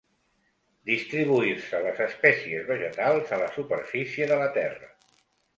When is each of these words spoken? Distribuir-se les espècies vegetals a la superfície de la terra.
Distribuir-se 0.89 1.83
les 1.87 2.01
espècies 2.07 2.65
vegetals 2.71 3.35
a 3.39 3.39
la 3.45 3.53
superfície 3.59 4.31
de 4.33 4.41
la 4.45 4.53
terra. 4.61 4.91